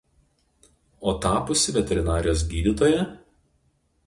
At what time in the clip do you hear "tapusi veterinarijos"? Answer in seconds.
1.25-2.43